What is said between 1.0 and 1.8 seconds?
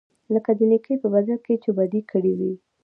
په بدل کې چې